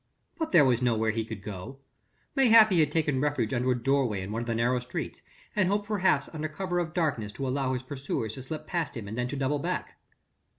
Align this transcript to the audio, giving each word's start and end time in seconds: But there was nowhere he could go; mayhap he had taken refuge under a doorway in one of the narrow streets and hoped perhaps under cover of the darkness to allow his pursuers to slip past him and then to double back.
But 0.39 0.51
there 0.51 0.65
was 0.65 0.81
nowhere 0.81 1.11
he 1.11 1.23
could 1.23 1.43
go; 1.43 1.77
mayhap 2.35 2.71
he 2.71 2.79
had 2.79 2.91
taken 2.91 3.21
refuge 3.21 3.53
under 3.53 3.69
a 3.69 3.75
doorway 3.77 4.21
in 4.23 4.31
one 4.31 4.41
of 4.41 4.47
the 4.47 4.55
narrow 4.55 4.79
streets 4.79 5.21
and 5.55 5.69
hoped 5.69 5.85
perhaps 5.85 6.27
under 6.33 6.47
cover 6.49 6.79
of 6.79 6.87
the 6.87 6.93
darkness 6.95 7.31
to 7.33 7.47
allow 7.47 7.73
his 7.73 7.83
pursuers 7.83 8.33
to 8.33 8.41
slip 8.41 8.65
past 8.65 8.97
him 8.97 9.07
and 9.07 9.15
then 9.15 9.27
to 9.27 9.35
double 9.37 9.59
back. 9.59 9.99